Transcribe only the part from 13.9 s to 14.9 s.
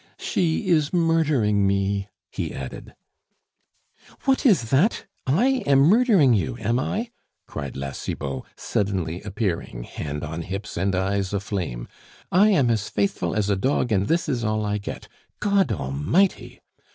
and this is all I